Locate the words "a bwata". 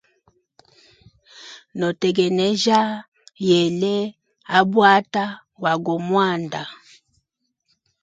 4.57-5.25